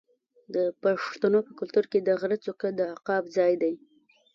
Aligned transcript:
د 0.53 0.55
پښتنو 0.83 1.39
په 1.47 1.51
کلتور 1.59 1.85
کې 1.91 1.99
د 2.01 2.09
غره 2.19 2.37
څوکه 2.45 2.67
د 2.79 2.79
عقاب 2.93 3.23
ځای 3.37 3.53
دی. 3.61 3.73